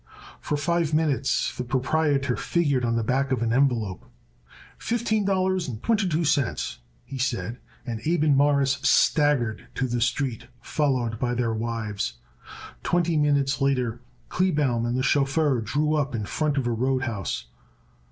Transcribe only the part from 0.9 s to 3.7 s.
minutes the proprietor figured on the back of an